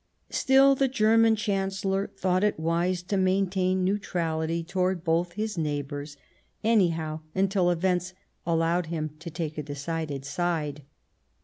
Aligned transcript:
Still, 0.31 0.73
the 0.73 0.87
German 0.87 1.35
Chancellor 1.35 2.07
thought 2.17 2.43
it 2.43 2.59
wiser 2.59 3.05
to 3.05 3.17
maintain 3.17 3.83
neutrality 3.83 4.63
towards 4.63 5.01
both 5.03 5.33
his 5.33 5.59
neighbours, 5.59 6.17
anyhow 6.63 7.19
until 7.35 7.69
events 7.69 8.15
allowed 8.43 8.87
him 8.87 9.11
to 9.19 9.29
take 9.29 9.59
a 9.59 9.61
decided 9.61 10.25
side. 10.25 10.81